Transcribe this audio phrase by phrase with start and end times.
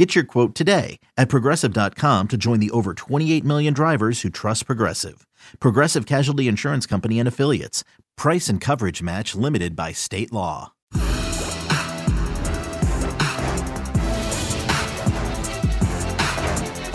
[0.00, 4.64] Get your quote today at progressive.com to join the over 28 million drivers who trust
[4.64, 5.26] Progressive.
[5.60, 7.84] Progressive Casualty Insurance Company and Affiliates.
[8.16, 10.72] Price and coverage match limited by state law.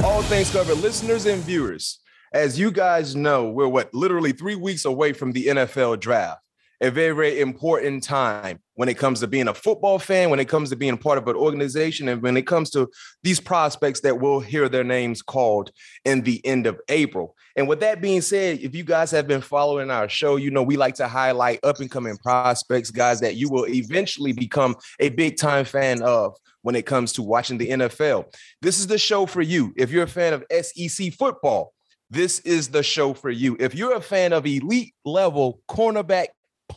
[0.04, 2.00] All things covered, listeners and viewers.
[2.34, 6.42] As you guys know, we're what literally three weeks away from the NFL draft
[6.82, 10.50] a very, very important time when it comes to being a football fan, when it
[10.50, 12.90] comes to being part of an organization, and when it comes to
[13.24, 15.72] these prospects that will hear their names called
[16.04, 17.36] in the end of April.
[17.56, 20.64] And with that being said, if you guys have been following our show, you know
[20.64, 25.10] we like to highlight up and coming prospects, guys that you will eventually become a
[25.10, 28.26] big time fan of when it comes to watching the NFL.
[28.62, 29.74] This is the show for you.
[29.78, 31.74] If you're a fan of SEC football,
[32.10, 33.56] this is the show for you.
[33.60, 36.28] If you're a fan of elite level cornerback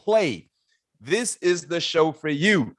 [0.09, 0.49] play.
[1.03, 2.75] This is the show for you.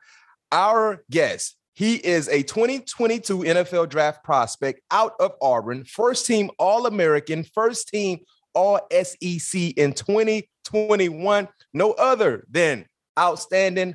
[0.52, 6.88] Our guest, he is a 2022 NFL draft prospect out of Auburn, first team All
[6.88, 8.22] American, first team
[8.56, 11.48] All SEC in 2021.
[11.72, 12.88] No other than
[13.20, 13.94] outstanding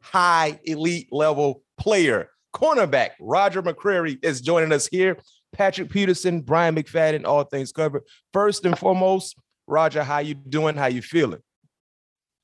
[0.00, 2.30] high elite level player.
[2.54, 5.18] Cornerback Roger McCreary is joining us here.
[5.52, 8.04] Patrick Peterson, Bryant McFadden, all things covered.
[8.32, 10.76] First and foremost, Roger, how you doing?
[10.76, 11.40] How you feeling?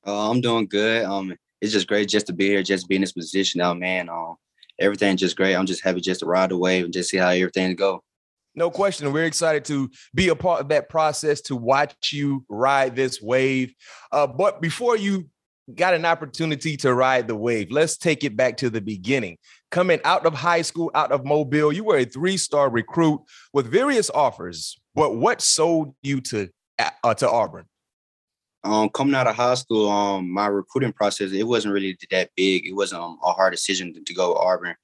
[0.05, 1.05] Uh, I'm doing good.
[1.05, 4.09] Um, it's just great just to be here, just be in this position now, man.
[4.09, 4.35] Um,
[4.79, 5.55] everything just great.
[5.55, 8.03] I'm just happy just to ride the wave and just see how everything go.
[8.55, 9.11] No question.
[9.11, 13.73] We're excited to be a part of that process to watch you ride this wave.
[14.11, 15.29] Uh, but before you
[15.73, 19.37] got an opportunity to ride the wave, let's take it back to the beginning.
[19.71, 23.21] Coming out of high school, out of Mobile, you were a three-star recruit
[23.53, 24.79] with various offers.
[24.93, 26.49] But what sold you to
[27.03, 27.65] uh, to Auburn?
[28.65, 32.65] Um, coming out of high school, um, my recruiting process it wasn't really that big.
[32.65, 34.75] It wasn't um, a hard decision to, to go to Auburn,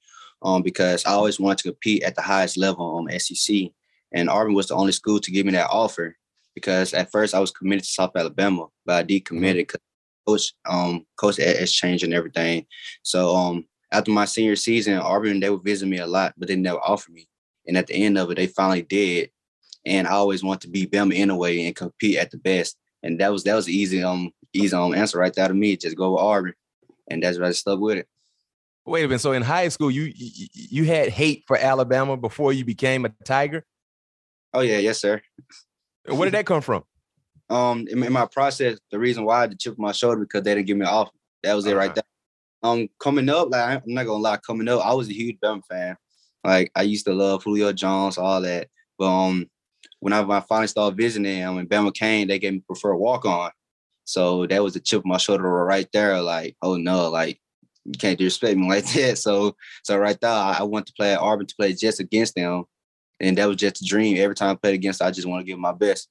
[0.42, 3.56] um, because I always wanted to compete at the highest level on um, SEC,
[4.12, 6.16] and Auburn was the only school to give me that offer.
[6.54, 9.80] Because at first I was committed to South Alabama, but I decommitted because
[10.26, 12.66] coach um coach has changed and everything.
[13.02, 16.56] So um after my senior season, Auburn they would visit me a lot, but they
[16.56, 17.28] never offered me.
[17.66, 19.30] And at the end of it, they finally did.
[19.86, 23.32] And I always want to be Bama anyway and compete at the best and that
[23.32, 25.76] was that was easy um easy um answer right there to me.
[25.76, 26.54] Just go with Auburn,
[27.10, 28.08] and that's why I stuck with it.
[28.86, 29.20] Wait a minute.
[29.20, 33.64] So in high school, you you had hate for Alabama before you became a Tiger.
[34.52, 35.20] Oh yeah, yes sir.
[36.06, 36.84] Where did that come from?
[37.50, 40.54] Um, in, my process, the reason why I had to chip my shoulder because they
[40.54, 41.10] didn't give me an offer.
[41.42, 41.78] That was it uh-huh.
[41.78, 42.04] right there.
[42.62, 45.62] Um, coming up, like I'm not gonna lie, coming up, I was a huge Bama
[45.68, 45.96] fan.
[46.44, 48.68] Like I used to love Julio Jones, all that.
[48.98, 49.50] But um,
[50.00, 53.24] when I, I finally started visiting them and Bama came, they gave me preferred walk
[53.24, 53.50] on.
[54.04, 56.20] So that was a chip on my shoulder right there.
[56.20, 57.38] Like, oh no, like
[57.84, 59.18] you can't disrespect me like that.
[59.18, 62.64] So so right there, I, went to play at Auburn to play just against them.
[63.20, 64.16] And that was just a dream.
[64.16, 66.08] Every time I played against, I just want to give my best.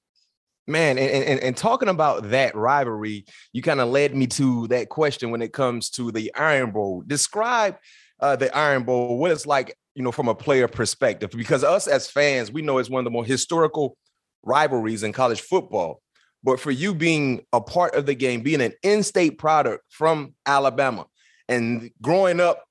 [0.68, 4.88] Man, and, and, and talking about that rivalry, you kind of led me to that
[4.88, 7.04] question when it comes to the Iron Bowl.
[7.08, 7.78] Describe
[8.20, 11.88] uh, the Iron Bowl, what it's like you know, from a player perspective, because us
[11.88, 13.98] as fans, we know it's one of the more historical
[14.44, 16.02] rivalries in college football.
[16.44, 21.06] But for you being a part of the game, being an in-state product from Alabama,
[21.50, 22.64] and growing up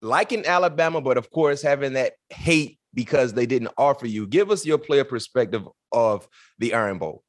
[0.00, 4.26] liking Alabama, but of course having that hate because they didn't offer you.
[4.26, 6.26] Give us your player perspective of
[6.58, 7.22] the Iron Bowl.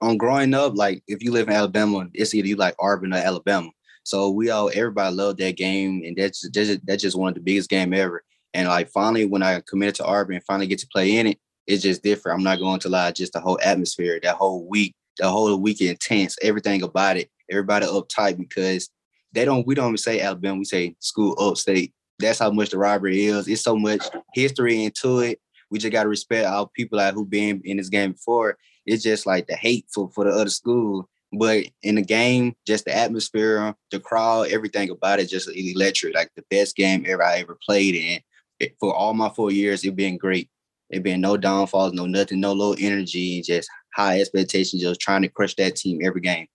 [0.00, 3.16] On growing up, like if you live in Alabama, it's either you like Auburn or
[3.16, 3.68] Alabama.
[4.02, 7.40] So we all everybody loved that game, and that's that's, that's just one of the
[7.40, 8.22] biggest game ever.
[8.56, 11.38] And like finally, when I committed to Auburn and finally get to play in it,
[11.66, 12.38] it's just different.
[12.38, 15.82] I'm not going to lie, just the whole atmosphere, that whole week, the whole week
[15.82, 17.30] intense, everything about it.
[17.50, 18.88] Everybody uptight because
[19.32, 19.66] they don't.
[19.66, 20.58] We don't even say Alabama.
[20.58, 21.92] We say school upstate.
[22.18, 23.46] That's how much the rivalry is.
[23.46, 25.38] It's so much history into it.
[25.70, 28.56] We just gotta respect our people like who been in this game before.
[28.86, 31.10] It's just like the hate for, for the other school.
[31.30, 36.14] But in the game, just the atmosphere, the crowd, everything about it, just electric.
[36.14, 38.20] Like the best game ever I ever played in
[38.80, 40.50] for all my four years, it been great.
[40.90, 45.28] It been no downfalls, no nothing, no low energy, just high expectations, just trying to
[45.28, 46.46] crush that team every game.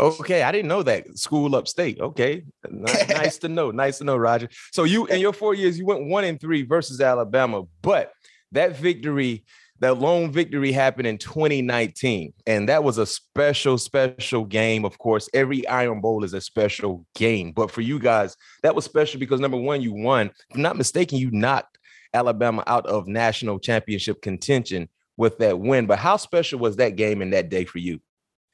[0.00, 2.00] Okay, I didn't know that school upstate.
[2.00, 3.70] Okay, nice to know.
[3.70, 4.48] Nice to know, Roger.
[4.72, 8.12] So you in your four years, you went one and three versus Alabama, but
[8.52, 9.44] that victory
[9.80, 14.84] that lone victory happened in 2019, and that was a special, special game.
[14.84, 18.84] Of course, every Iron Bowl is a special game, but for you guys, that was
[18.84, 20.28] special because number one, you won.
[20.28, 21.78] If I'm not mistaken, you knocked
[22.12, 25.86] Alabama out of national championship contention with that win.
[25.86, 28.00] But how special was that game and that day for you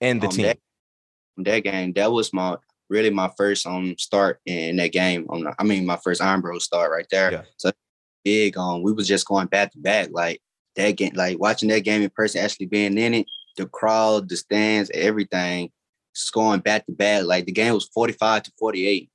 [0.00, 0.46] and the um, team?
[0.46, 0.58] That,
[1.38, 2.56] that, game, that was my
[2.90, 5.26] really my first um start in that game.
[5.58, 7.32] I mean, my first Iron Bowl start right there.
[7.32, 7.42] Yeah.
[7.56, 7.72] So
[8.24, 8.56] big.
[8.56, 10.08] Um, we was just going back to back.
[10.10, 10.40] Like
[10.76, 13.26] that game, like watching that game in person, actually being in it,
[13.56, 15.70] the crowd, the stands, everything,
[16.14, 17.24] scoring back to back.
[17.24, 19.10] Like the game was 45 to 48.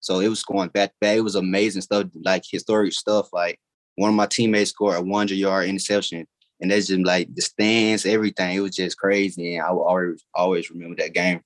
[0.00, 1.16] So it was going back to back.
[1.16, 3.28] It was amazing stuff, like historic stuff.
[3.32, 3.58] Like
[3.96, 6.26] one of my teammates scored a 100 yard interception.
[6.60, 8.56] And that's just like the stands, everything.
[8.56, 9.56] It was just crazy.
[9.56, 11.40] And I will always always remember that game.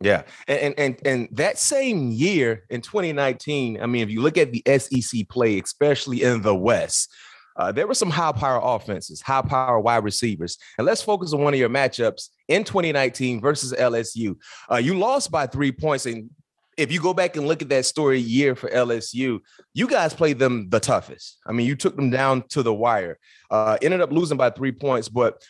[0.00, 0.22] Yeah.
[0.46, 4.62] And, and and that same year in 2019, I mean, if you look at the
[4.78, 7.08] SEC play, especially in the West,
[7.56, 10.58] uh, there were some high power offenses, high power wide receivers.
[10.78, 14.36] And let's focus on one of your matchups in 2019 versus LSU.
[14.70, 16.06] Uh, you lost by three points.
[16.06, 16.30] And
[16.76, 19.40] if you go back and look at that story year for LSU,
[19.72, 21.38] you guys played them the toughest.
[21.46, 23.18] I mean, you took them down to the wire,
[23.50, 25.08] uh, ended up losing by three points.
[25.08, 25.42] But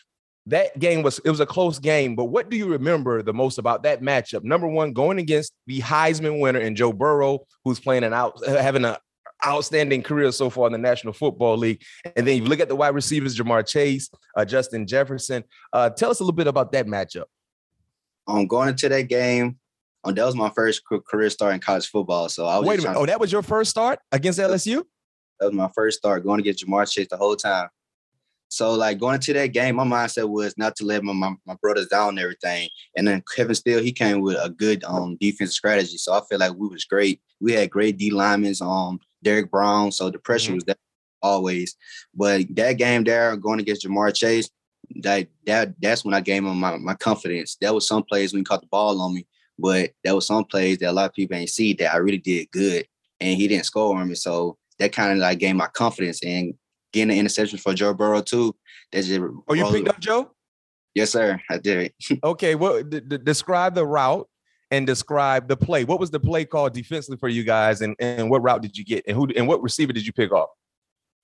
[0.47, 2.15] that game was it was a close game.
[2.15, 4.45] But what do you remember the most about that matchup?
[4.45, 8.85] Number one, going against the Heisman winner and Joe Burrow, who's playing an out having
[8.85, 8.97] an
[9.47, 11.83] outstanding career so far in the National Football League.
[12.17, 15.45] And then you look at the wide receivers, Ja'Marr Chase, uh, Justin Jefferson.
[15.73, 17.25] Uh, tell us a little bit about that matchup.
[18.27, 19.59] Um, going into that game,
[20.05, 22.29] um, that was my first career start in college football.
[22.29, 22.99] So I was wait a minute.
[22.99, 24.85] Oh, that was your first start against LSU.
[25.39, 27.69] That was my first start going to get Ja'Marr Chase the whole time.
[28.49, 31.57] So like going into that game, my mindset was not to let my, my, my
[31.61, 32.69] brothers down and everything.
[32.97, 35.99] And then Kevin Steele, he came with a good um defensive strategy.
[35.99, 37.21] So I feel like we was great.
[37.41, 39.91] We had great D linemen, um Derrick Brown.
[39.91, 40.55] So the pressure mm-hmm.
[40.55, 40.77] was there
[41.21, 41.77] always.
[42.15, 44.49] But that game there, going against Ja'Marr Chase,
[45.03, 47.57] that that that's when I gave him my, my confidence.
[47.61, 49.27] That was some plays when he caught the ball on me,
[49.59, 52.19] but that was some plays that a lot of people ain't see that I really
[52.19, 52.87] did good.
[53.21, 54.15] And he didn't score on me.
[54.15, 56.55] So that kind of like gave my confidence and
[56.93, 58.55] getting the interception for Joe Burrow too.
[58.93, 60.31] That's just oh, you picked up Joe?
[60.95, 61.41] Yes, sir.
[61.51, 61.93] I did.
[62.25, 64.29] okay, well, d- d- describe the route
[64.71, 65.85] and describe the play.
[65.85, 68.85] What was the play called defensively for you guys, and, and what route did you
[68.85, 70.51] get, and who and what receiver did you pick off?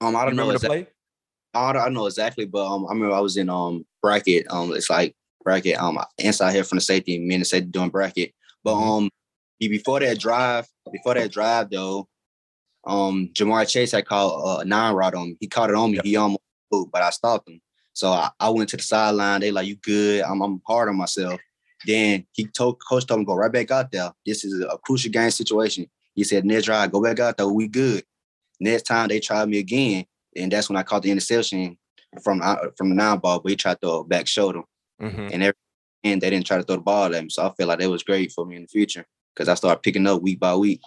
[0.01, 0.87] Um, I don't know the play.
[1.55, 4.47] I don't, I know exactly, but um, I remember I was in um bracket.
[4.51, 5.79] Um, it's like bracket.
[5.79, 8.33] Um, inside here from the safety, me and the safety doing bracket.
[8.65, 8.91] But mm-hmm.
[8.91, 9.11] um,
[9.59, 12.09] before that drive, before that drive though,
[12.85, 15.37] um, Ja'Marr Chase had called a nine route on me.
[15.41, 15.97] He caught it on me.
[15.97, 16.05] Yep.
[16.05, 16.41] He almost
[16.71, 17.61] but I stopped him.
[17.93, 19.41] So I, I went to the sideline.
[19.41, 20.23] They like, you good?
[20.23, 21.41] I'm, I'm hard on myself.
[21.87, 24.13] Then he told coach told him go right back out there.
[24.25, 25.87] This is a crucial game situation.
[26.15, 27.49] He said, next drive, go back out there.
[27.49, 28.05] We good.
[28.61, 30.05] Next time they tried me again,
[30.37, 31.77] and that's when I caught the interception
[32.23, 34.63] from uh, from the nine ball, but he tried to back shoulder.
[35.01, 35.29] Mm-hmm.
[35.33, 35.55] And every
[36.05, 37.31] and they didn't try to throw the ball at him.
[37.31, 39.83] So I feel like that was great for me in the future because I started
[39.83, 40.81] picking up week by week.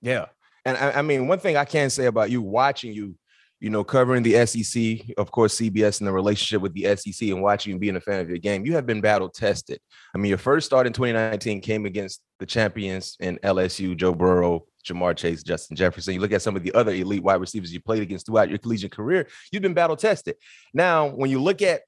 [0.00, 0.26] Yeah.
[0.64, 3.16] And I, I, mean, one thing I can say about you watching you,
[3.60, 7.42] you know, covering the SEC, of course, CBS and the relationship with the SEC and
[7.42, 9.78] watching and being a fan of your game, you have been battle tested.
[10.14, 14.64] I mean, your first start in 2019 came against the champions in LSU, Joe Burrow,
[14.86, 16.14] Ja'Marr Chase, Justin Jefferson.
[16.14, 18.58] You look at some of the other elite wide receivers you played against throughout your
[18.58, 20.36] collegiate career, you've been battle tested.
[20.72, 21.82] Now, when you look at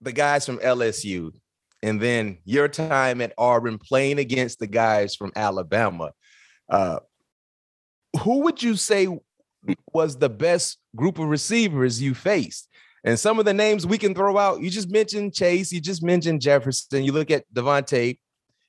[0.00, 1.32] the guys from LSU
[1.82, 6.12] and then your time at Auburn playing against the guys from Alabama,
[6.70, 7.00] uh,
[8.22, 9.06] who would you say
[9.92, 12.68] was the best group of receivers you faced?
[13.04, 16.02] And some of the names we can throw out, you just mentioned Chase, you just
[16.02, 18.18] mentioned Jefferson, you look at DeVonta,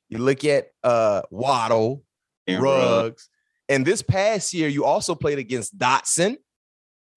[0.09, 2.03] you look at uh Waddle,
[2.47, 3.29] and Ruggs.
[3.69, 6.37] And this past year, you also played against Dotson,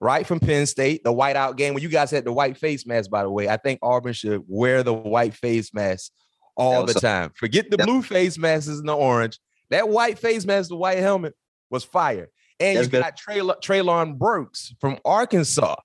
[0.00, 3.10] right from Penn State, the whiteout game when you guys had the white face mask,
[3.10, 3.48] by the way.
[3.48, 6.12] I think Auburn should wear the white face mask
[6.56, 7.32] all the time.
[7.34, 9.38] Forget the blue face masks and the orange.
[9.70, 11.34] That white face mask, the white helmet,
[11.70, 12.28] was fire.
[12.60, 15.76] And That's you got Trey, Treylon Burks from Arkansas.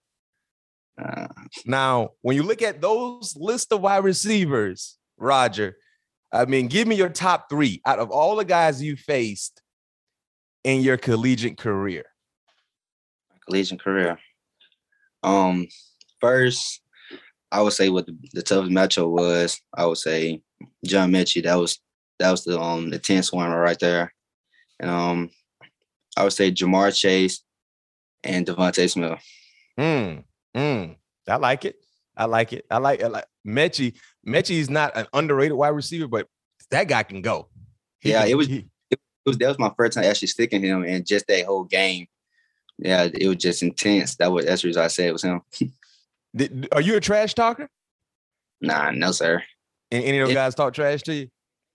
[1.02, 1.28] Uh,
[1.66, 5.78] now, when you look at those list of wide receivers, Roger,
[6.32, 9.62] I mean, give me your top three out of all the guys you faced
[10.64, 12.06] in your collegiate career.
[13.46, 14.20] Collegiate career.
[15.24, 15.68] Um,
[16.20, 16.82] first,
[17.52, 19.60] I would say what the, the toughest matchup was.
[19.74, 20.42] I would say
[20.86, 21.44] John Metchie.
[21.44, 21.80] That was
[22.20, 24.14] that was the um the tense one right there.
[24.80, 25.30] And um
[26.20, 27.42] I would say Ja'Marr Chase
[28.26, 29.24] and DeVonta Smith.
[29.80, 30.96] Mm, mm.
[31.28, 31.78] I like it.
[32.18, 32.66] I like it.
[32.70, 33.96] I like, I like Metchie.
[34.28, 36.28] Metchie is not an underrated wide receiver, but
[36.72, 37.48] that guy can go.
[38.00, 40.62] He yeah, can, it was he, it was that was my first time actually sticking
[40.62, 42.08] him and just that whole game.
[42.78, 44.18] Yeah, it was just intense.
[44.18, 45.42] That was that's the reason I said it was him.
[46.36, 47.70] Did, are you a trash talker?
[48.60, 49.42] Nah, no, sir.
[49.90, 51.30] And any of those It- guys talk trash to you?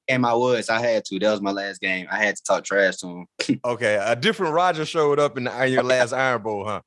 [0.09, 1.19] And my woods, I had to.
[1.19, 2.07] That was my last game.
[2.11, 3.27] I had to talk trash to him.
[3.65, 6.81] Okay, a different Roger showed up in, the, in your last Iron Bowl, huh?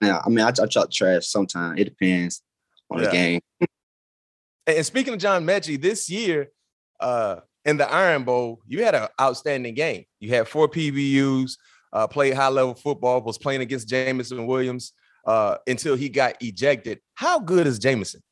[0.00, 1.80] Now, I mean, I, I talk trash sometimes.
[1.80, 2.42] It depends
[2.90, 3.04] on Yeah.
[3.06, 3.40] the game.
[4.68, 6.48] And and speaking of John Metchie, this year
[6.98, 10.06] uh, in the Iron Bowl, you had an outstanding game.
[10.18, 11.52] You had four PBUs,
[11.92, 14.92] uh, played high level football, was playing against Jameson Williams
[15.24, 16.98] uh, until he got ejected.
[17.14, 18.22] How good is Jameson?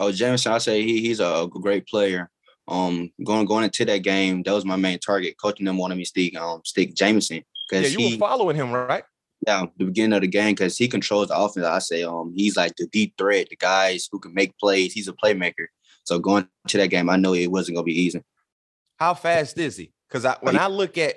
[0.00, 2.28] Oh, Jameson, I say he, he's a great player.
[2.68, 5.36] Um, going going into that game, that was my main target.
[5.40, 8.56] Coaching them wanted me to stick um stick Jameson because Yeah, you he were following
[8.56, 9.04] him, right?
[9.46, 11.66] yeah, the beginning of the game because he controls the offense.
[11.66, 14.92] I say um he's like the deep threat, the guys who can make plays.
[14.92, 15.66] He's a playmaker.
[16.04, 18.22] So going to that game, I know it wasn't gonna be easy.
[18.96, 19.92] How fast is he?
[20.08, 21.16] Because I, when I look at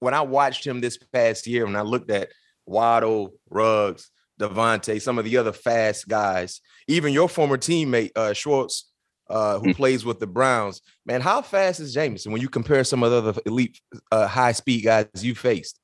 [0.00, 2.30] when I watched him this past year, when I looked at
[2.66, 8.90] Waddle, Ruggs, DeVonta, some of the other fast guys, even your former teammate uh, Schwartz,
[9.32, 9.76] uh, who Mm.
[9.76, 13.16] plays with the Browns, man, how fast is Jameson when you compare some of the
[13.30, 13.80] other elite
[14.12, 15.78] uh, high speed guys you faced?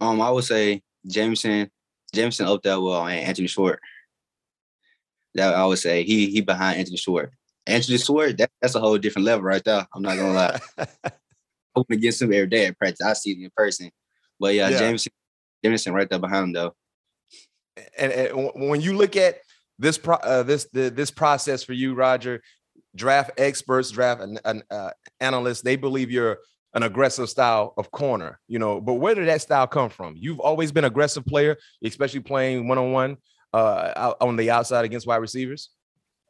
[0.00, 1.70] Um, I would say Jameson,
[2.14, 3.80] Jameson up there with uh, Anthony Schwartz.
[5.34, 7.34] That I would say he he behind Anthony Schwartz.
[7.66, 9.86] Anthony Schwartz, that, that's a whole different level right there.
[9.94, 10.60] I'm not gonna lie.
[11.76, 13.04] I'm against him every day at practice.
[13.04, 13.90] I see him in person.
[14.38, 14.78] But yeah, Yeah.
[14.78, 15.12] Jameson,
[15.64, 16.74] Jameson right there behind him though.
[17.98, 19.38] and, and when you look at
[19.78, 22.42] this pro, uh, this the, this process for you, Roger,
[22.94, 26.38] draft experts, draft an, an, uh, analysts, they believe you're
[26.74, 28.40] an aggressive style of corner.
[28.48, 30.14] You know, but where did that style come from?
[30.16, 33.16] You've always been aggressive player, especially playing one on one
[33.54, 35.70] on the outside against wide receivers.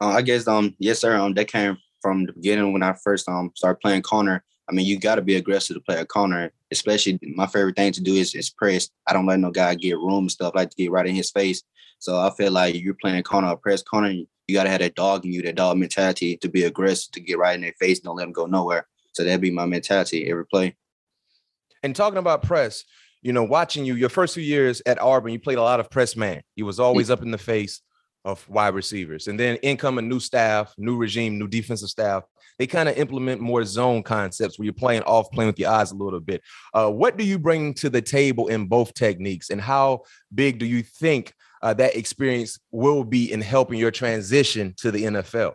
[0.01, 3.29] Uh, I guess um yes sir um that came from the beginning when I first
[3.29, 4.45] um started playing corner.
[4.69, 6.53] I mean you got to be aggressive to play a corner.
[6.71, 8.91] Especially my favorite thing to do is is press.
[9.07, 10.53] I don't let no guy get room and stuff.
[10.55, 11.63] I like to get right in his face.
[11.99, 14.13] So I feel like you're playing corner or press corner.
[14.47, 17.21] You got to have that dog in you, that dog mentality to be aggressive, to
[17.21, 18.87] get right in their face, don't let them go nowhere.
[19.13, 20.77] So that'd be my mentality every play.
[21.83, 22.85] And talking about press,
[23.23, 25.91] you know, watching you your first few years at Auburn, you played a lot of
[25.91, 26.43] press man.
[26.57, 27.81] You was always up in the face
[28.25, 29.29] of wide receivers.
[29.29, 32.25] And then incoming new staff, new regime, new defensive staff,
[32.59, 35.91] they kind of implement more zone concepts where you're playing off, playing with your eyes
[35.91, 36.43] a little bit.
[36.73, 40.03] Uh, what do you bring to the table in both techniques, and how
[40.35, 41.35] big do you think
[41.65, 45.55] uh, that experience will be in helping your transition to the NFL?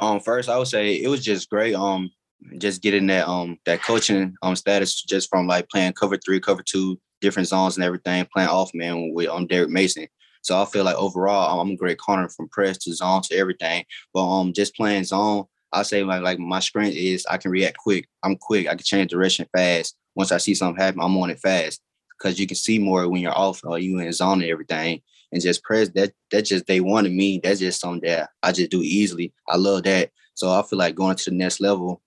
[0.00, 1.74] Um, first I would say it was just great.
[1.74, 2.10] Um,
[2.58, 6.62] just getting that um that coaching um status just from like playing cover three, cover
[6.62, 10.08] two, different zones and everything, playing off man with um Derek Mason.
[10.42, 13.84] So I feel like overall I'm a great corner from press to zone to everything.
[14.12, 17.76] But um just playing zone, I say like like my strength is I can react
[17.78, 18.08] quick.
[18.24, 18.66] I'm quick.
[18.66, 19.96] I can change direction fast.
[20.16, 21.80] Once I see something happen, I'm on it fast
[22.18, 25.00] because you can see more when you're off or you in zone and everything.
[25.30, 27.40] And just press that that's just they wanted me.
[27.42, 29.32] That's just something that I just do easily.
[29.48, 30.10] I love that.
[30.34, 32.00] So I feel like going to the next level.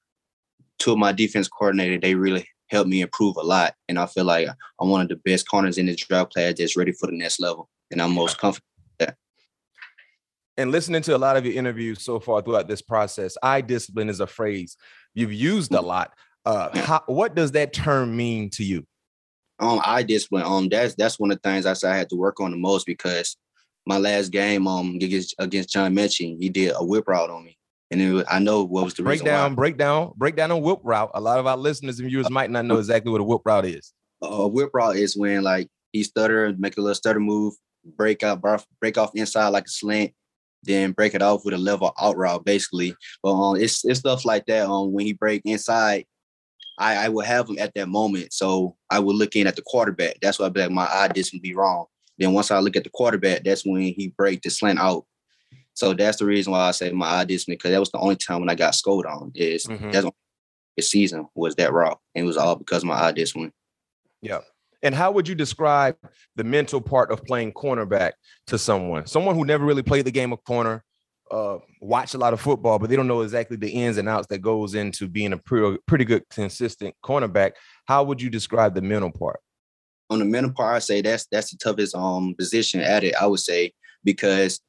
[0.79, 3.75] Two of my defense coordinator, they really helped me improve a lot.
[3.89, 4.47] And I feel like
[4.79, 7.39] I'm one of the best corners in this draft class that's ready for the next
[7.39, 7.69] level.
[7.91, 8.65] And I'm most comfortable.
[10.57, 14.09] and listening to a lot of your interviews so far throughout this process, eye discipline
[14.09, 14.77] is a phrase
[15.13, 16.13] you've used a lot.
[16.45, 18.87] Uh, how, what does that term mean to you?
[19.61, 20.43] Um, eye discipline.
[20.43, 22.57] Um, that's that's one of the things I said I had to work on the
[22.57, 23.37] most because
[23.85, 27.57] my last game um against against John Metchie, he did a whip route on me,
[27.91, 29.55] and was, I know what was the breakdown, reason down, why.
[29.55, 31.11] break down, break whip route.
[31.13, 33.65] A lot of our listeners and viewers might not know exactly what a whip route
[33.65, 33.93] is.
[34.21, 37.53] a whip route is when like he stutter, make a little stutter move,
[37.83, 40.11] break out, break- break off inside like a slant,
[40.63, 42.95] then break it off with a level out route, basically.
[43.23, 44.67] But um, it's it's stuff like that.
[44.67, 46.05] Um, when he break inside,
[46.81, 49.61] I I will have him at that moment, so I will look in at the
[49.61, 50.17] quarterback.
[50.21, 51.85] That's why I'd be like my eye didn't be wrong.
[52.17, 55.05] Then once I look at the quarterback, that's when he break the slant out.
[55.73, 58.15] So that's the reason why I say my eye discipline because that was the only
[58.17, 59.31] time when I got scolded on.
[59.35, 59.91] Is Mhm.
[59.91, 60.07] that's
[60.75, 63.53] the season was that route, and it was all because of my eye discipline.
[64.21, 64.41] Yeah.
[64.83, 65.95] And how would you describe
[66.35, 68.13] the mental part of playing cornerback
[68.47, 69.05] to someone?
[69.05, 70.83] Someone who never really played the game of corner,
[71.31, 74.27] uh, watched a lot of football, but they don't know exactly the ins and outs
[74.27, 77.53] that goes into being a pretty, pretty good, consistent cornerback.
[77.85, 79.39] How would you describe the mental part?
[80.11, 83.15] on the mental part, I say that's that's the toughest um position at it.
[83.15, 83.71] I would say
[84.03, 84.59] because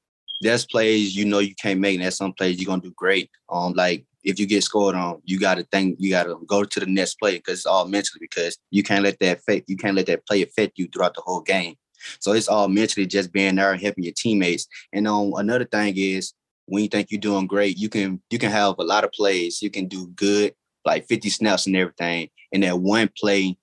[0.41, 3.29] there's plays you know you can't make, and there's some plays you're gonna do great.
[3.51, 6.63] Um, like if you get scored on, you got to think you got to go
[6.63, 9.77] to the next play because it's all mentally because you can't let that affect you
[9.77, 11.75] can't let that play affect you throughout the whole game.
[12.21, 14.67] So it's all mentally just being there and helping your teammates.
[14.93, 16.33] And um, another thing is
[16.73, 19.61] when you think you're doing great, you can you can have a lot of plays.
[19.61, 20.55] You can do good,
[20.87, 22.31] like 50 snaps and everything.
[22.51, 23.59] And that one play,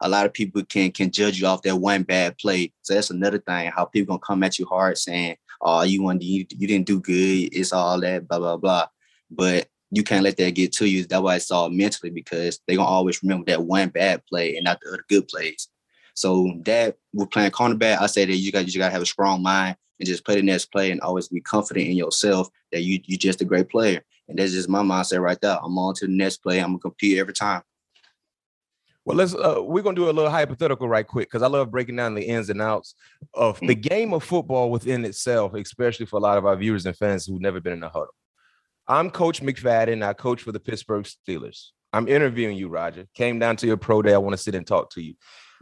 [0.00, 2.72] a lot of people can can judge you off that one bad play.
[2.82, 6.22] So that's another thing, how people gonna come at you hard saying, oh, you want
[6.22, 7.48] you, you didn't do good.
[7.52, 8.86] It's all that, blah, blah, blah.
[9.28, 11.04] But you can't let that get to you.
[11.04, 14.62] That's why it's all mentally because they're gonna always remember that one bad play and
[14.62, 15.66] not the other good plays.
[16.14, 19.42] So that with playing cornerback, I say that you got you gotta have a strong
[19.42, 23.00] mind and just play the next play and always be confident in yourself that you
[23.04, 24.02] you're just a great player.
[24.28, 25.58] And that's just my mindset right there.
[25.62, 26.58] I'm on to the next play.
[26.58, 27.62] I'm gonna compete every time.
[29.04, 31.96] Well, let's uh, we're gonna do a little hypothetical right quick because I love breaking
[31.96, 32.94] down the ins and outs
[33.34, 36.96] of the game of football within itself, especially for a lot of our viewers and
[36.96, 38.14] fans who've never been in a huddle.
[38.86, 40.04] I'm Coach McFadden.
[40.04, 41.70] I coach for the Pittsburgh Steelers.
[41.92, 43.06] I'm interviewing you, Roger.
[43.14, 44.14] Came down to your pro day.
[44.14, 45.14] I want to sit and talk to you.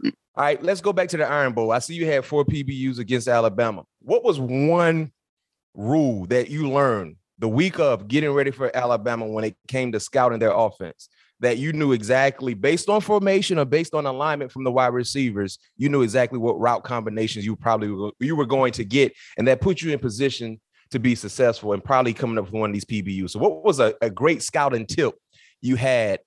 [0.03, 0.13] All
[0.45, 1.71] right, let's go back to the Iron Bowl.
[1.71, 3.83] I see you had four PBUs against Alabama.
[4.01, 5.11] What was one
[5.73, 9.99] rule that you learned the week of getting ready for Alabama when it came to
[9.99, 11.09] scouting their offense?
[11.41, 15.57] That you knew exactly based on formation or based on alignment from the wide receivers,
[15.75, 19.59] you knew exactly what route combinations you probably you were going to get, and that
[19.59, 22.85] put you in position to be successful and probably coming up with one of these
[22.85, 23.31] PBUs.
[23.31, 25.15] So, what was a, a great scouting tip
[25.61, 26.19] you had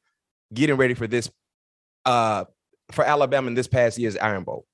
[0.52, 1.30] getting ready for this
[2.04, 2.44] uh
[2.92, 4.66] for Alabama in this past year's Iron Bowl?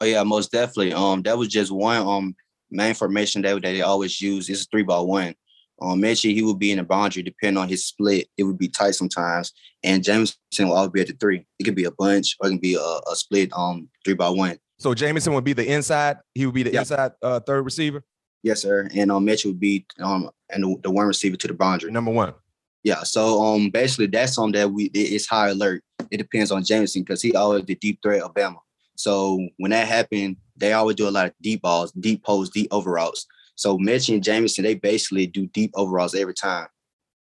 [0.00, 0.92] Oh yeah, most definitely.
[0.92, 2.34] Um, that was just one um
[2.70, 4.48] main formation that, that they always use.
[4.48, 5.34] It's a three by one.
[5.82, 8.28] Um, Metchie, he would be in the boundary depending on his split.
[8.36, 9.52] It would be tight sometimes,
[9.82, 11.46] and Jameson will always be at the three.
[11.58, 14.28] It could be a bunch or it can be a, a split um three by
[14.28, 14.58] one.
[14.78, 16.18] So Jameson would be the inside.
[16.34, 18.02] He would be the inside uh, third receiver.
[18.42, 18.88] Yes, sir.
[18.94, 21.90] And um, Mitch would be um and the, the one receiver to the boundary.
[21.90, 22.34] Number one.
[22.82, 23.02] Yeah.
[23.02, 25.82] So um, basically that's on that we it's high alert.
[26.10, 28.58] It depends on Jameson because he always the deep threat of Bama.
[28.96, 32.68] So when that happened, they always do a lot of deep balls, deep posts, deep
[32.70, 33.26] overalls.
[33.54, 36.68] So Mitch and Jameson, they basically do deep overalls every time.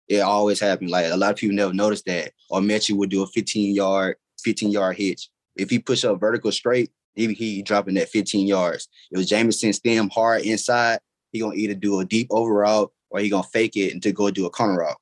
[0.09, 0.91] It always happens.
[0.91, 2.33] Like a lot of people never notice that.
[2.51, 5.31] Or Mitch would do a 15 yard, 15 yard hitch.
[5.57, 8.89] If he push up vertical straight, he, he dropping that 15 yards.
[9.11, 10.99] It was Jameson stem hard inside.
[11.31, 14.31] He gonna either do a deep overall or he gonna fake it and to go
[14.31, 14.97] do a corner route.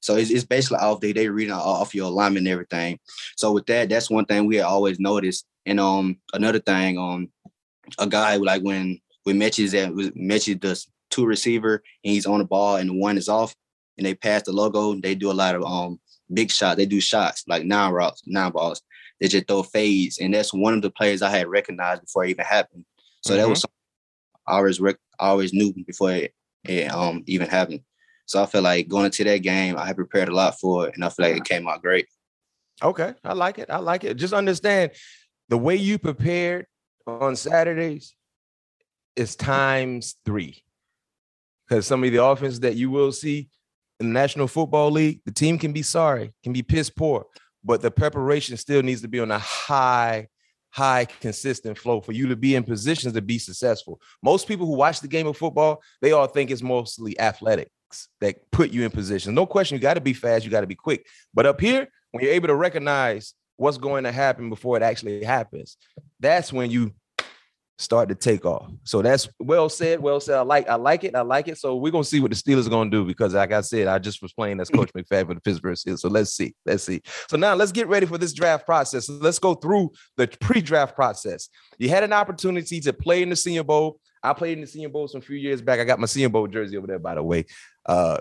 [0.00, 2.98] So it's, it's basically off they they reading off your alignment and everything.
[3.36, 5.46] So with that, that's one thing we always noticed.
[5.66, 7.28] And um another thing, um
[7.98, 12.44] a guy like when when Mitch's at Mitch does two receiver and he's on the
[12.44, 13.54] ball and the one is off
[13.96, 16.00] and they pass the logo, they do a lot of um
[16.32, 16.76] big shots.
[16.76, 18.82] They do shots like nine routes, nine balls.
[19.20, 20.18] They just throw fades.
[20.18, 22.84] And that's one of the players I had recognized before it even happened.
[23.24, 23.42] So mm-hmm.
[23.42, 23.64] that was
[24.46, 27.80] I always rec- I always knew before it, it um even happened.
[28.28, 30.94] So I feel like going into that game, I had prepared a lot for it,
[30.94, 32.06] and I feel like it came out great.
[32.82, 33.70] Okay, I like it.
[33.70, 34.18] I like it.
[34.18, 34.90] Just understand
[35.48, 36.66] the way you prepared
[37.06, 38.14] on Saturdays
[39.16, 40.62] is times three.
[41.66, 43.48] Because some of the offense that you will see
[43.98, 47.24] in the National Football League, the team can be sorry, can be piss poor,
[47.64, 50.28] but the preparation still needs to be on a high,
[50.68, 54.02] high, consistent flow for you to be in positions to be successful.
[54.22, 57.18] Most people who watch the game of football, they all think it's mostly
[58.20, 59.34] that put you in position.
[59.34, 61.06] No question, you got to be fast, you got to be quick.
[61.34, 65.24] But up here, when you're able to recognize what's going to happen before it actually
[65.24, 65.76] happens,
[66.20, 66.92] that's when you
[67.78, 68.70] start to take off.
[68.84, 70.00] So that's well said.
[70.00, 70.36] Well said.
[70.36, 71.14] I like I like it.
[71.14, 71.58] I like it.
[71.58, 73.98] So we're gonna see what the Steelers are gonna do because, like I said, I
[73.98, 76.00] just was playing as Coach McFadden for the Pittsburgh Steelers.
[76.00, 76.54] So let's see.
[76.66, 77.00] Let's see.
[77.28, 79.08] So now let's get ready for this draft process.
[79.08, 81.48] Let's go through the pre-draft process.
[81.78, 84.00] You had an opportunity to play in the Senior Bowl.
[84.22, 85.78] I played in the Senior Bowl some few years back.
[85.78, 87.46] I got my Senior Bowl jersey over there, by the way.
[87.88, 88.18] Uh,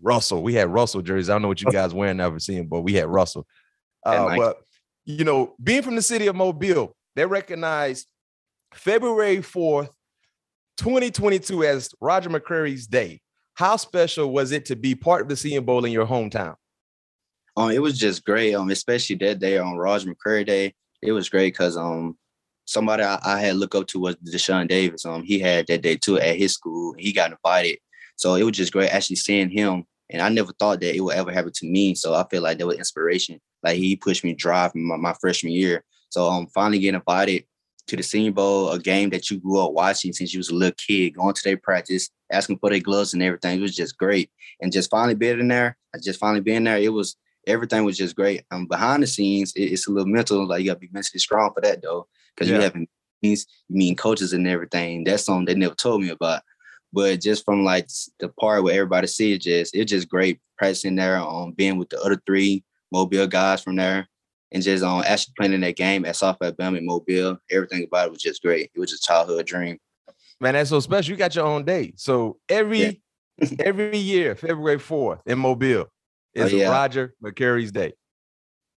[0.00, 1.30] Russell, we had Russell jerseys.
[1.30, 2.82] I don't know what you guys wearing now for Senior Bowl.
[2.82, 3.46] We had Russell.
[4.04, 4.58] Uh, but
[5.04, 8.06] you know, being from the city of Mobile, they recognize
[8.74, 9.88] February 4th,
[10.76, 13.20] 2022 as Roger McCreary's day.
[13.54, 16.54] How special was it to be part of the Senior Bowl in your hometown?
[17.56, 18.54] Um, it was just great.
[18.54, 20.74] Um, especially that day on Roger McCreary Day.
[21.02, 22.16] It was great because um
[22.66, 25.06] somebody I, I, had look up to was Deshaun Davis.
[25.06, 26.94] Um, he had that day too at his school.
[26.98, 27.78] He got invited,
[28.18, 29.84] so it was just great actually seeing him.
[30.10, 31.94] And I never thought that it would ever happen to me.
[31.94, 33.40] So I feel like that was inspiration.
[33.62, 35.84] Like he pushed me to drive my, my freshman year.
[36.10, 37.44] So I'm um, finally getting invited
[37.86, 40.54] to the Senior Bowl, a game that you grew up watching since you was a
[40.54, 43.58] little kid, going to their practice, asking for their gloves and everything.
[43.58, 44.30] It was just great.
[44.60, 48.16] And just finally being in there, just finally being there, it was everything was just
[48.16, 48.42] great.
[48.50, 51.52] Um, behind the scenes, it, it's a little mental, like you gotta be mentally strong
[51.54, 52.56] for that though, because yeah.
[52.56, 52.76] you have
[53.22, 55.04] means you mean coaches and everything.
[55.04, 56.42] That's something they never told me about.
[56.92, 60.96] But just from like the part where everybody see it, just it's just great practicing
[60.96, 64.08] there, on um, being with the other three Mobile guys from there
[64.52, 67.84] and just on um, actually playing in that game at South Alabama in Mobile, everything
[67.84, 68.70] about it was just great.
[68.74, 69.78] It was a childhood dream.
[70.40, 71.10] Man, that's so special.
[71.10, 71.92] You got your own day.
[71.96, 73.02] So every
[73.38, 73.48] yeah.
[73.60, 75.86] every year, February 4th in Mobile
[76.34, 76.70] is oh, yeah.
[76.70, 77.92] Roger McCreary's day.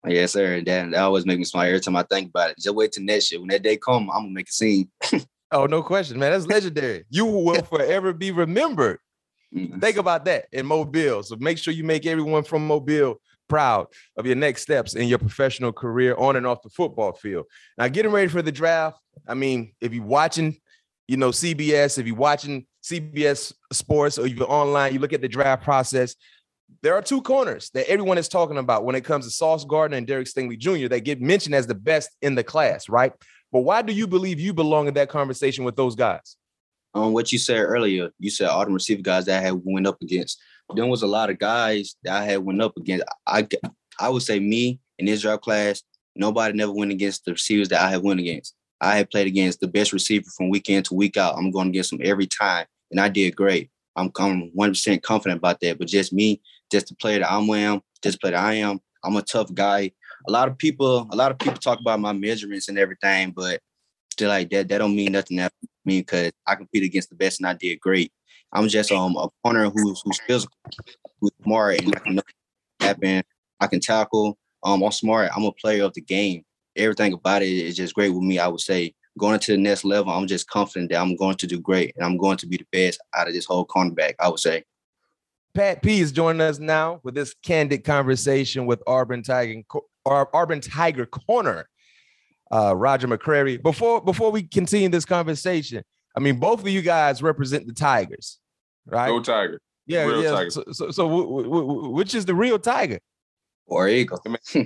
[0.08, 0.62] Yes, sir.
[0.62, 2.58] That, that always makes me smile every time I think about it.
[2.58, 3.42] Just wait till next year.
[3.42, 4.90] When that day come, I'm gonna make a scene.
[5.52, 6.32] Oh, no question, man.
[6.32, 7.06] That's legendary.
[7.10, 9.00] you will forever be remembered.
[9.56, 9.80] Mm-hmm.
[9.80, 11.24] Think about that in Mobile.
[11.24, 15.18] So make sure you make everyone from Mobile proud of your next steps in your
[15.18, 17.46] professional career on and off the football field.
[17.78, 19.00] Now, getting ready for the draft.
[19.28, 20.58] I mean, if you're watching,
[21.08, 25.28] you know, CBS, if you're watching CBS Sports or you're online, you look at the
[25.28, 26.16] draft process.
[26.84, 29.98] There are two corners that everyone is talking about when it comes to Sauce Gardner
[29.98, 30.88] and Derek Stingley Jr.
[30.88, 33.12] They get mentioned as the best in the class, right?
[33.52, 36.38] But why do you believe you belong in that conversation with those guys?
[36.94, 39.88] Um, what you said earlier, you said all the receiver guys that I had went
[39.88, 40.40] up against.
[40.76, 43.06] There was a lot of guys that I had went up against.
[43.26, 43.48] I
[44.00, 45.84] I would say me in draft class,
[46.16, 48.56] nobody never went against the receivers that I had went against.
[48.82, 51.36] I had played against the best receiver from week in to week out.
[51.38, 53.70] I'm going against them every time, and I did great.
[53.96, 55.78] I'm, I'm 100% confident about that.
[55.78, 58.80] But just me, just the player that I'm am, just the player that I am,
[59.04, 59.92] I'm a tough guy
[60.28, 63.60] a lot of people, a lot of people talk about my measurements and everything, but
[64.12, 65.50] still like that, that don't mean nothing to
[65.86, 68.12] me because I compete against the best and I did great.
[68.52, 70.56] I'm just um a corner who's who's physical,
[71.22, 72.22] who's smart, and I can
[72.80, 73.24] happen.
[73.60, 74.38] I can tackle.
[74.64, 75.30] Um, I'm smart.
[75.36, 76.44] I'm a player of the game.
[76.76, 78.40] Everything about it is just great with me.
[78.40, 81.48] I would say going to the next level, I'm just confident that I'm going to
[81.48, 84.16] do great and I'm going to be the best out of this whole cornerback.
[84.20, 84.64] I would say.
[85.54, 89.62] Pat P is joining us now with this candid conversation with Auburn Tiger,
[90.06, 91.68] Auburn Tiger corner,
[92.52, 93.62] uh, Roger McCreary.
[93.62, 95.84] Before before we continue this conversation,
[96.16, 98.40] I mean, both of you guys represent the Tigers,
[98.86, 99.08] right?
[99.08, 99.60] Go Tiger.
[99.86, 100.32] Yeah, real yeah.
[100.32, 100.50] Tiger.
[100.52, 103.00] So, so, so w- w- w- which is the real Tiger?
[103.68, 104.22] War Eagle.
[104.54, 104.66] they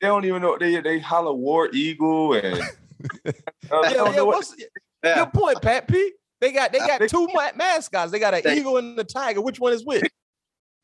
[0.00, 2.60] don't even know they they holler War Eagle and.
[3.26, 3.32] uh,
[3.70, 4.54] yeah, yeah, what's,
[5.04, 5.24] yeah.
[5.24, 6.12] Good point, Pat P.
[6.40, 8.12] They got they got two mascots.
[8.12, 9.40] They got an eagle and the tiger.
[9.40, 10.02] Which one is which?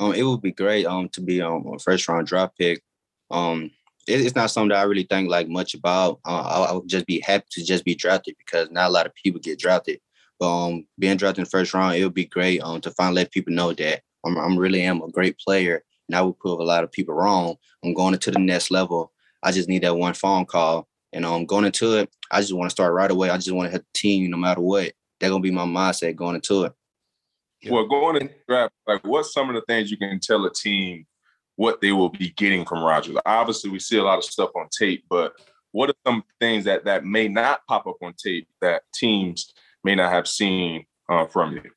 [0.00, 2.82] Um, it would be great um to be um, a first round draft pick.
[3.30, 3.70] Um,
[4.08, 6.20] it, it's not something that I really think like much about.
[6.26, 9.04] Uh, I, I, would just be happy to just be drafted because not a lot
[9.04, 10.00] of people get drafted.
[10.38, 13.16] But um, being drafted in the first round, it would be great um to finally
[13.16, 16.60] let people know that I'm, I'm really am a great player, and I would prove
[16.60, 17.56] a lot of people wrong.
[17.84, 19.12] I'm going into the next level.
[19.42, 22.10] I just need that one phone call, and I'm um, going into it.
[22.30, 23.30] I just want to start right away.
[23.30, 24.92] I just want to hit the team no matter what.
[25.18, 26.72] That's gonna be my mindset going into it.
[27.68, 31.06] Well, going into draft, like what's some of the things you can tell a team
[31.56, 33.16] what they will be getting from Rodgers?
[33.26, 35.34] Obviously, we see a lot of stuff on tape, but
[35.72, 39.52] what are some things that that may not pop up on tape that teams
[39.84, 41.70] may not have seen uh, from you?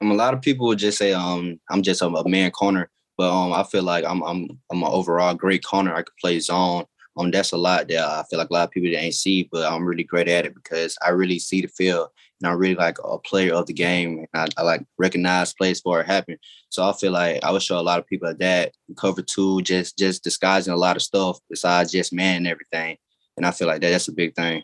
[0.00, 2.90] Um, a lot of people would just say um I'm just a, a man corner,
[3.16, 5.94] but um I feel like I'm I'm I'm an overall great corner.
[5.94, 6.84] I could play zone.
[7.16, 9.70] Um that's a lot that I feel like a lot of people ain't see, but
[9.70, 12.08] I'm really great at it because I really see the field
[12.40, 14.26] and I'm really like a player of the game.
[14.34, 16.38] I, I like recognize plays for it happen.
[16.68, 19.96] So I feel like I would show a lot of people that cover two, just
[19.98, 22.98] just disguising a lot of stuff besides just man and everything.
[23.36, 24.62] And I feel like that that's a big thing.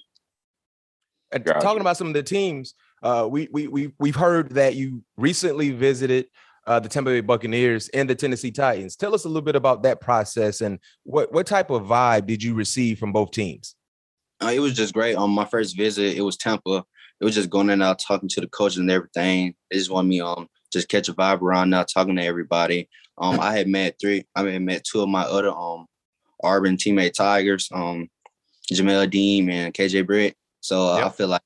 [1.31, 5.03] And talking about some of the teams, uh, we we we we've heard that you
[5.17, 6.27] recently visited
[6.67, 8.97] uh, the Tampa Bay Buccaneers and the Tennessee Titans.
[8.97, 12.43] Tell us a little bit about that process and what what type of vibe did
[12.43, 13.75] you receive from both teams?
[14.41, 15.15] Uh, it was just great.
[15.15, 16.85] On um, my first visit, it was Tampa.
[17.21, 19.55] It was just going in and out talking to the coaches and everything.
[19.71, 22.89] They just want me um just catch a vibe around now, talking to everybody.
[23.19, 24.25] Um, I had met three.
[24.35, 25.87] I mean, met two of my other um
[26.43, 28.09] Auburn teammate Tigers, um,
[28.73, 30.35] Jamel Dean and KJ Britt.
[30.61, 31.07] So uh, yep.
[31.07, 31.43] I feel like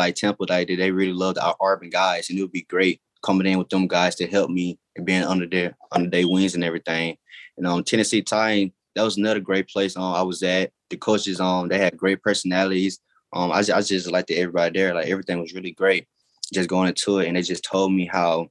[0.00, 3.46] like Temple, like they really loved our Auburn guys, and it would be great coming
[3.46, 6.64] in with them guys to help me and being under their under their wings and
[6.64, 7.16] everything.
[7.56, 9.96] And um, Tennessee Titan, that was another great place.
[9.96, 11.40] Um, I was at the coaches.
[11.40, 12.98] Um, they had great personalities.
[13.32, 14.94] Um, I, I just liked everybody there.
[14.94, 16.06] Like everything was really great.
[16.52, 18.48] Just going into it, and they just told me how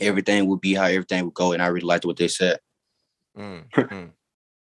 [0.00, 1.52] everything would be how everything would go.
[1.52, 2.58] And I really liked what they said.
[3.36, 4.06] Mm-hmm.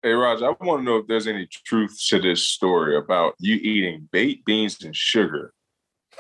[0.04, 3.56] Hey, Roger, I want to know if there's any truth to this story about you
[3.56, 5.54] eating baked beans and sugar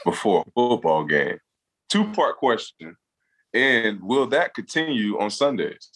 [0.05, 1.37] before a football game.
[1.89, 2.95] Two part question.
[3.53, 5.89] And will that continue on Sundays?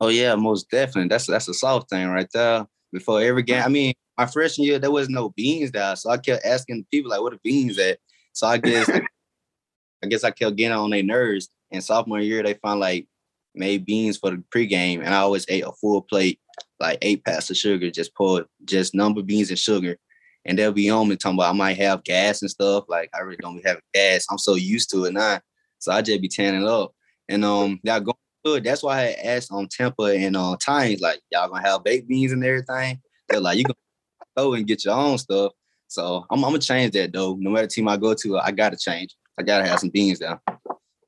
[0.00, 1.08] Oh yeah, most definitely.
[1.08, 2.66] That's that's a soft thing right there.
[2.92, 6.16] Before every game, I mean, my freshman year there was no beans there, so I
[6.18, 7.98] kept asking people like, "What are beans at?"
[8.32, 8.88] So I guess
[10.02, 11.48] I guess I kept getting on their nerves.
[11.72, 13.06] And sophomore year, they found like
[13.54, 16.40] made beans for the pregame, and I always ate a full plate
[16.80, 19.98] like eight packs of sugar, just pour just number beans and sugar.
[20.44, 22.84] And they'll be on me talking about I might have gas and stuff.
[22.88, 24.26] Like I really don't be having gas.
[24.30, 25.40] I'm so used to it now.
[25.78, 26.94] So I just be tanning up.
[27.28, 28.64] And um y'all going good.
[28.64, 32.08] That's why I asked on Tampa and on uh, Times, like, y'all gonna have baked
[32.08, 33.00] beans and everything.
[33.28, 33.74] They're like, you can
[34.36, 35.52] go and get your own stuff.
[35.88, 37.36] So I'm, I'm, gonna change that though.
[37.38, 39.16] No matter team I go to, I gotta change.
[39.38, 40.38] I gotta have some beans down.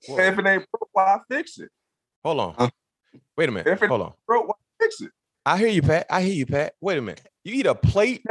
[0.08, 1.70] If it ain't broke, why fix it?
[2.24, 2.54] Hold on.
[2.58, 2.70] Huh?
[3.36, 3.68] Wait a minute.
[3.68, 4.12] If it Hold on.
[4.26, 5.10] Broke, why fix it?
[5.46, 6.06] I hear you, Pat.
[6.10, 6.74] I hear you, Pat.
[6.80, 7.26] Wait a minute.
[7.44, 8.22] You eat a plate,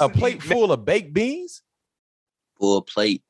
[0.00, 1.62] a plate full of baked beans?
[2.58, 3.22] Full plate.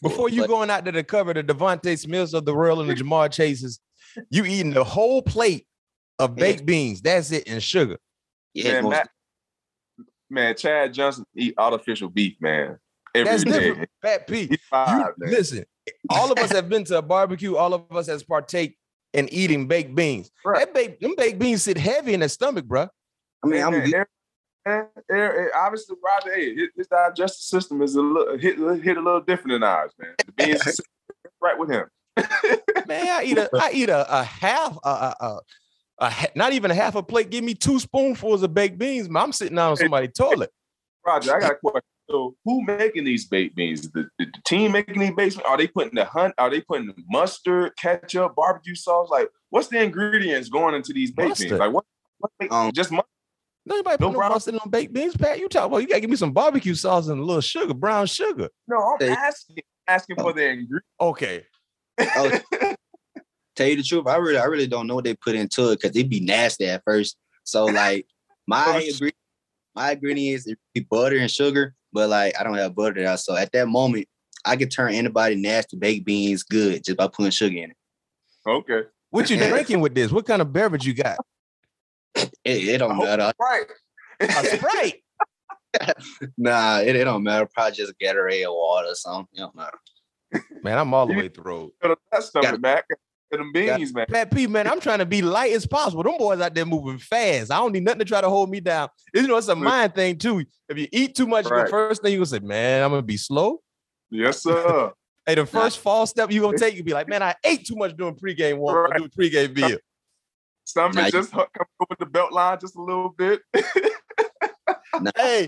[0.00, 0.48] Full Before you plate.
[0.48, 3.80] going out there to cover the DeVonta Smiths of the world and the Ja'Marr Chases,
[4.28, 5.66] you eating the whole plate
[6.18, 6.66] of baked yeah.
[6.66, 7.00] beans.
[7.00, 7.98] That's it, and sugar.
[8.52, 9.06] Yeah, man,
[10.28, 12.78] man, Chad Johnson eat artificial beef, man.
[13.14, 13.60] Every That's day.
[13.60, 13.90] different.
[14.02, 14.58] Pat P.
[14.68, 15.64] Five, you, listen,
[16.10, 17.56] all of us have been to a barbecue.
[17.56, 18.76] All of us has partake
[19.12, 20.30] in eating baked beans.
[20.44, 20.60] Right.
[20.60, 22.88] That baked, them baked beans sit heavy in the stomach, bro.
[23.42, 24.06] I mean, I'm and,
[24.66, 24.86] and,
[25.54, 29.62] obviously, Roger, hey, his digestive system is a little hit, hit a little different than
[29.62, 30.14] ours, man.
[30.26, 30.80] The beans
[31.40, 31.86] right with him.
[32.86, 35.40] man, I eat a I eat a, a half a, a, a,
[36.00, 37.30] a, not even a half a plate.
[37.30, 39.08] Give me two spoonfuls of baked beans.
[39.08, 40.50] Man, I'm sitting down on somebody's toilet.
[41.06, 41.88] Roger, I got a question.
[42.10, 43.82] So who making these baked beans?
[43.92, 45.38] The, the, the, team making these baked beans?
[45.38, 46.34] Are they putting the hunt?
[46.36, 49.08] Are they putting mustard, ketchup, barbecue sauce?
[49.08, 51.48] Like, what's the ingredients going into these baked mustard.
[51.50, 51.60] beans?
[51.60, 51.84] Like, what?
[52.18, 53.06] what um, just mustard?
[53.66, 55.38] Nobody put no, no mustard on baked beans, Pat.
[55.38, 58.06] You talk about you gotta give me some barbecue sauce and a little sugar, brown
[58.06, 58.48] sugar.
[58.66, 60.86] No, I'm asking asking for the ingredients.
[61.00, 61.46] Okay.
[62.00, 62.40] Oh,
[63.56, 65.80] tell you the truth, I really, I really don't know what they put into it
[65.80, 67.16] because it'd be nasty at first.
[67.44, 68.06] So like
[68.46, 69.14] my oh, ingredient,
[69.74, 70.56] my ingredients is
[70.90, 73.16] butter and sugar, but like I don't have butter there.
[73.16, 74.08] So at that moment,
[74.44, 77.76] I could turn anybody nasty baked beans good just by putting sugar in it.
[78.46, 78.82] Okay.
[79.10, 80.10] What you drinking with this?
[80.10, 81.18] What kind of beverage you got?
[82.14, 83.32] It, it don't oh, matter.
[83.40, 83.66] Right.
[84.20, 85.02] A Sprite.
[86.36, 87.48] nah, it, it don't matter.
[87.52, 89.28] Probably just Gatorade or water or something.
[89.34, 89.78] It don't matter.
[90.62, 91.72] Man, I'm all the way through.
[91.82, 92.84] That stomach back.
[93.30, 94.06] Them beans, man.
[94.08, 96.02] Pat P, man, I'm trying to be light as possible.
[96.02, 97.52] Them boys out there moving fast.
[97.52, 98.88] I don't need nothing to try to hold me down.
[99.14, 99.62] You know, it's a mm.
[99.62, 100.44] mind thing too.
[100.68, 101.64] If you eat too much, right.
[101.64, 103.60] the first thing you gonna say, man, I'm gonna be slow.
[104.10, 104.92] Yes, sir.
[105.26, 107.76] hey, the first false step you gonna take, you be like, man, I ate too
[107.76, 108.98] much during pregame walk, right.
[108.98, 109.78] doing pregame meal.
[110.70, 113.40] Stomach now just you- come over the belt line just a little bit.
[115.16, 115.46] hey,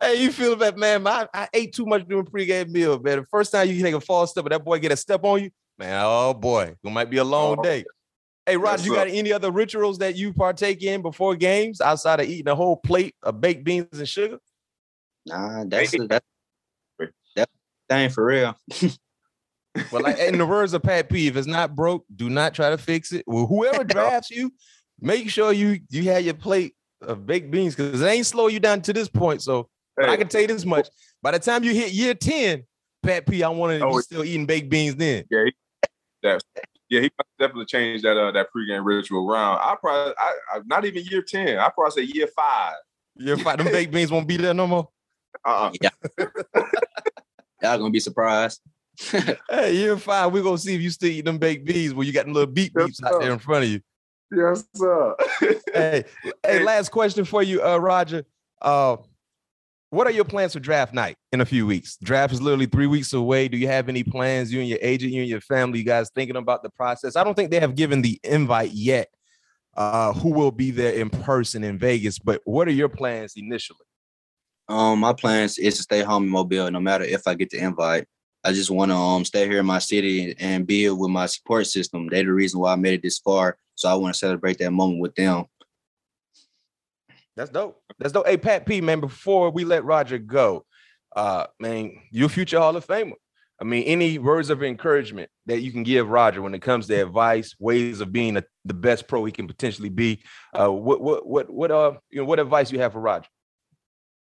[0.00, 1.06] hey, you feel that, man?
[1.06, 3.18] I, I ate too much during pregame meal, man.
[3.20, 5.42] The first time you take a false step, and that boy get a step on
[5.42, 6.00] you, man.
[6.02, 7.84] Oh boy, it might be a long oh, day.
[8.46, 12.26] Hey, Roger, you got any other rituals that you partake in before games outside of
[12.26, 14.38] eating a whole plate of baked beans and sugar?
[15.26, 16.26] Nah, that's that's
[17.36, 17.48] that
[17.90, 18.56] thing for real.
[19.90, 22.70] well, like in the words of Pat P, if it's not broke, do not try
[22.70, 23.24] to fix it.
[23.26, 24.52] Well, whoever drafts you,
[25.00, 28.60] make sure you you have your plate of baked beans because it ain't slow you
[28.60, 29.42] down to this point.
[29.42, 29.68] So
[30.00, 30.08] hey.
[30.08, 30.88] I can tell you this much:
[31.22, 32.64] by the time you hit year ten,
[33.02, 35.24] Pat P, I want to oh, be still eating baked beans then.
[35.30, 35.52] Yeah, he,
[36.22, 36.38] yeah,
[36.88, 39.58] yeah, he definitely changed that uh that pregame ritual around.
[39.58, 41.58] I probably, I, I not even year ten.
[41.58, 42.74] I probably say year five.
[43.16, 44.88] Year five, them baked beans won't be there no more.
[45.44, 45.72] Uh-uh.
[45.80, 45.90] Yeah,
[47.62, 48.60] y'all gonna be surprised.
[49.50, 50.32] hey, you're fine.
[50.32, 52.52] we're gonna see if you still eat them baked beans when you got them little
[52.52, 53.80] beep beeps yes, out there in front of you.
[54.30, 55.16] Yes, sir.
[55.74, 56.04] hey,
[56.44, 58.24] hey, last question for you, uh, Roger.
[58.60, 58.96] Uh,
[59.90, 61.98] what are your plans for draft night in a few weeks?
[62.02, 63.48] Draft is literally three weeks away.
[63.48, 64.50] Do you have any plans?
[64.50, 67.14] You and your agent, you and your family, you guys thinking about the process?
[67.14, 69.08] I don't think they have given the invite yet.
[69.74, 72.18] Uh, who will be there in person in Vegas?
[72.18, 73.84] But what are your plans initially?
[74.68, 77.58] Um, my plans is to stay home in Mobile, no matter if I get the
[77.58, 78.06] invite.
[78.44, 81.66] I just want to um stay here in my city and build with my support
[81.66, 82.08] system.
[82.08, 83.56] They're the reason why I made it this far.
[83.74, 85.44] So I want to celebrate that moment with them.
[87.36, 87.80] That's dope.
[87.98, 88.26] That's dope.
[88.26, 90.66] Hey, Pat P, man, before we let Roger go,
[91.16, 93.14] uh, man, you future Hall of Famer.
[93.60, 96.94] I mean, any words of encouragement that you can give Roger when it comes to
[96.94, 100.22] advice, ways of being a, the best pro he can potentially be.
[100.52, 103.28] Uh, what what what what uh you know what advice you have for Roger?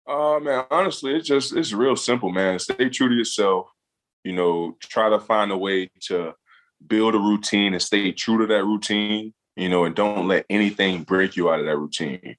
[0.08, 2.58] Uh man, honestly, it's just it's real simple, man.
[2.60, 3.66] Stay true to yourself.
[4.26, 6.34] You know, try to find a way to
[6.84, 11.04] build a routine and stay true to that routine, you know, and don't let anything
[11.04, 12.36] break you out of that routine.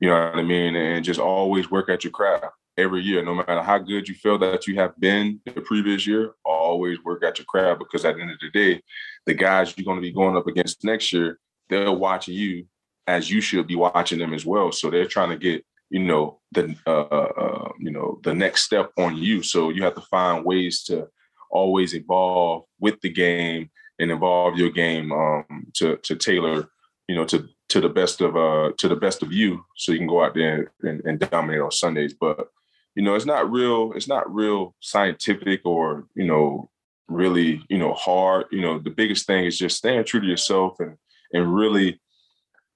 [0.00, 0.74] You know what I mean?
[0.74, 4.38] And just always work at your craft every year, no matter how good you feel
[4.38, 8.22] that you have been the previous year, always work at your craft because at the
[8.22, 8.82] end of the day,
[9.26, 11.38] the guys you're going to be going up against next year,
[11.68, 12.66] they're watching you
[13.06, 14.72] as you should be watching them as well.
[14.72, 18.90] So they're trying to get, you know, the uh, uh, you know the next step
[18.96, 19.42] on you.
[19.42, 21.08] So you have to find ways to
[21.50, 26.68] always evolve with the game and evolve your game um, to to tailor,
[27.08, 29.98] you know, to to the best of uh to the best of you, so you
[29.98, 32.14] can go out there and, and dominate on Sundays.
[32.14, 32.48] But
[32.94, 33.92] you know, it's not real.
[33.94, 36.70] It's not real scientific or you know
[37.08, 38.46] really you know hard.
[38.50, 40.96] You know, the biggest thing is just staying true to yourself and
[41.32, 42.00] and really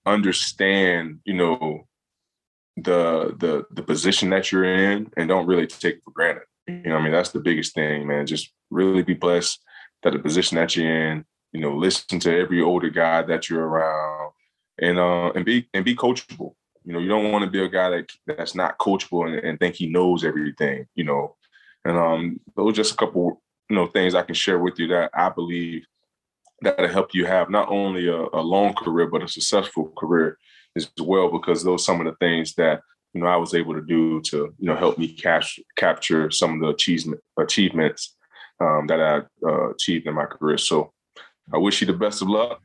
[0.06, 1.87] understand you know
[2.76, 6.44] the the the position that you're in and don't really take for granted.
[6.66, 8.27] You know, I mean, that's the biggest thing, man.
[8.27, 9.62] Just really be blessed
[10.03, 11.24] that the position that you're in.
[11.53, 14.33] You know, listen to every older guy that you're around,
[14.81, 16.55] and uh, and be and be coachable.
[16.85, 19.59] You know, you don't want to be a guy that that's not coachable and, and
[19.59, 20.87] think he knows everything.
[20.94, 21.37] You know,
[21.85, 25.11] and um, those just a couple you know things I can share with you that
[25.14, 25.87] I believe
[26.62, 30.38] that'll help you have not only a, a long career but a successful career
[30.77, 31.31] as well.
[31.31, 32.81] Because those are some of the things that
[33.14, 36.55] you know I was able to do to you know help me capture capture some
[36.55, 38.16] of the achievement achievements
[38.61, 40.59] um, that I uh, achieved in my career.
[40.59, 40.92] So
[41.53, 42.61] I wish you the best of luck,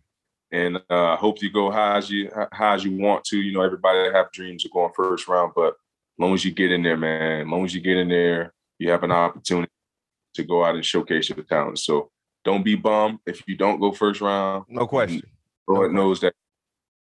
[0.51, 3.38] and I uh, hope you go high as you high as you want to.
[3.38, 6.71] You know, everybody have dreams of going first round, but as long as you get
[6.71, 9.71] in there, man, as long as you get in there, you have an opportunity
[10.33, 11.79] to go out and showcase your talent.
[11.79, 12.09] So
[12.43, 14.65] don't be bummed if you don't go first round.
[14.67, 15.23] No question.
[15.67, 16.33] Lord no knows that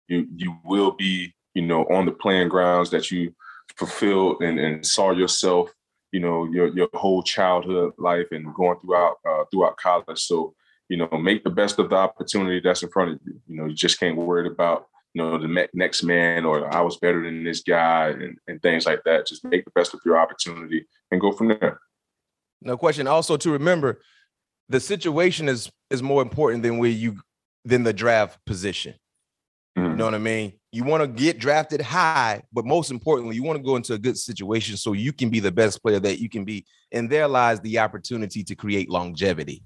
[0.07, 3.33] you you will be, you know, on the playing grounds that you
[3.75, 5.71] fulfilled and, and saw yourself,
[6.11, 10.19] you know, your your whole childhood life and going throughout uh, throughout college.
[10.19, 10.53] So,
[10.89, 13.41] you know, make the best of the opportunity that's in front of you.
[13.47, 16.97] You know, you just can't worry about you know the next man or I was
[16.97, 19.27] better than this guy and, and things like that.
[19.27, 21.79] Just make the best of your opportunity and go from there.
[22.61, 23.07] No question.
[23.07, 24.01] Also to remember,
[24.67, 27.21] the situation is is more important than where you
[27.63, 28.95] than the draft position.
[29.95, 30.51] You know what I mean?
[30.73, 33.97] You want to get drafted high, but most importantly, you want to go into a
[33.97, 36.65] good situation so you can be the best player that you can be.
[36.91, 39.63] And there lies the opportunity to create longevity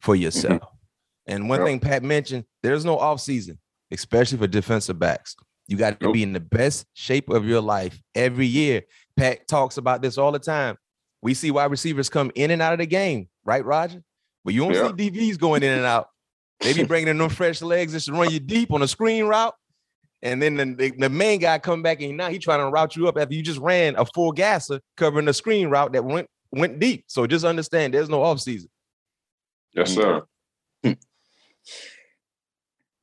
[0.00, 0.22] for mm-hmm.
[0.22, 0.62] yourself.
[0.62, 1.32] Mm-hmm.
[1.32, 1.66] And one yep.
[1.66, 3.58] thing Pat mentioned, there's no off season,
[3.90, 5.34] especially for defensive backs.
[5.66, 6.14] You got to yep.
[6.14, 8.82] be in the best shape of your life every year.
[9.16, 10.76] Pat talks about this all the time.
[11.22, 14.02] We see wide receivers come in and out of the game, right, Roger?
[14.44, 14.96] But you don't yep.
[14.96, 16.06] see DBs going in and out.
[16.60, 19.24] They be bringing in them fresh legs just to run you deep on a screen
[19.24, 19.54] route.
[20.22, 22.94] And then the, the, the, main guy come back and now he trying to route
[22.94, 26.28] you up after you just ran a full gasser covering the screen route that went
[26.52, 27.04] went deep.
[27.08, 28.70] So just understand there's no off season.
[29.74, 30.22] Yes, sir.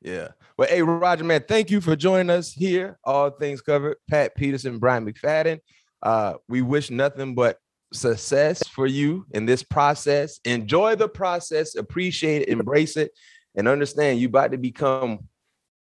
[0.01, 0.29] yeah.
[0.57, 2.99] Well, hey, Roger, man, thank you for joining us here.
[3.03, 3.97] All things covered.
[4.09, 5.59] Pat Peterson, Bryant McFadden.
[6.01, 7.57] Uh, we wish nothing but
[7.93, 10.39] success for you in this process.
[10.45, 13.11] Enjoy the process, appreciate it, embrace it,
[13.55, 15.28] and understand you about to become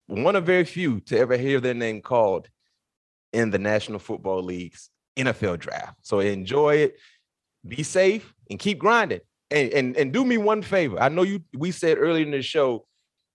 [0.06, 2.48] one of very few to ever hear their name called
[3.32, 5.98] in the National Football League's NFL draft.
[6.02, 6.96] So enjoy it,
[7.66, 9.20] be safe, and keep grinding.
[9.50, 11.00] And, and, and do me one favor.
[11.00, 12.84] I know you we said earlier in the show,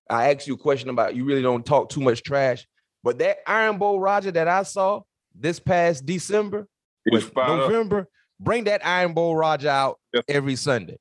[0.10, 2.68] I asked you a question about you really don't talk too much trash,
[3.02, 5.02] but that Iron Bowl Roger that I saw
[5.34, 6.68] this past December,
[7.08, 8.08] November, up.
[8.42, 10.98] bring that Iron Bowl Roger out every Sunday.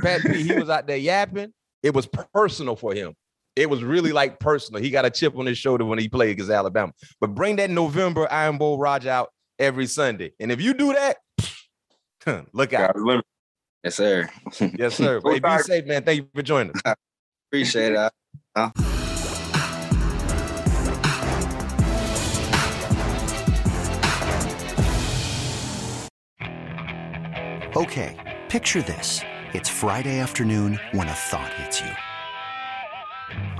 [0.00, 1.52] Pat P, he was out there yapping.
[1.82, 3.14] It was personal for him.
[3.54, 4.80] It was really like personal.
[4.82, 6.92] He got a chip on his shoulder when he played against Alabama.
[7.20, 10.32] But bring that November Iron Bowl Roger out every Sunday.
[10.40, 11.18] And if you do that,
[12.52, 12.96] look out.
[13.84, 14.30] Yes, sir.
[14.78, 15.20] yes, sir.
[15.24, 16.02] hey, be safe, man.
[16.02, 16.94] Thank you for joining us.
[17.50, 18.12] Appreciate it.
[18.54, 18.70] Uh-
[27.76, 29.20] okay, picture this.
[29.52, 31.90] It's Friday afternoon when a thought hits you.